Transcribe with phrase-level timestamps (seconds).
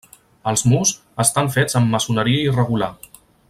[0.51, 0.93] Els murs
[1.25, 2.93] estan fets amb maçoneria irregular.